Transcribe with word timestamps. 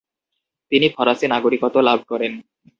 তিনি 0.71 0.87
ফরাসি 0.95 1.25
নাগরিকত্ব 1.27 1.77
লাভ 1.79 1.99
করেন। 2.07 2.33